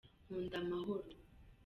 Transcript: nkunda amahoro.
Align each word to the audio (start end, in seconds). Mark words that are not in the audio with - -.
nkunda 0.25 0.57
amahoro. 0.63 1.07